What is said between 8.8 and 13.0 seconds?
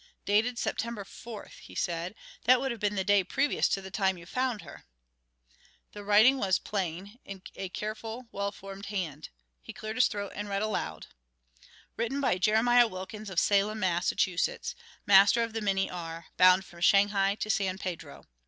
hand. He cleared his throat and read aloud: "Written by Jeremiah